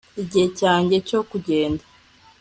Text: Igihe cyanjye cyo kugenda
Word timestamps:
Igihe 0.21 0.47
cyanjye 0.59 0.95
cyo 1.09 1.19
kugenda 1.29 1.83